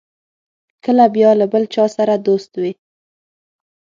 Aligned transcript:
کله 0.83 1.05
بیا 1.15 1.31
له 1.39 1.45
بل 1.53 1.63
چا 1.75 1.85
سره 1.97 2.13
دوست 2.27 2.51
وي. 2.61 2.71